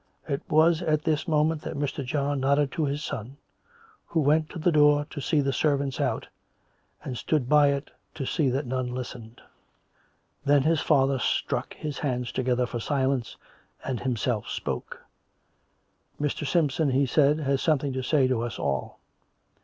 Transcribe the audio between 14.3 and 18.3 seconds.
spoke." Mr. Simpson," he said," has something to say